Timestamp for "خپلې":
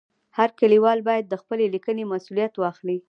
1.41-1.65